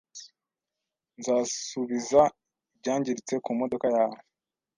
[1.19, 2.21] Nzasubiza
[2.75, 4.17] ibyangiritse ku modoka yawe.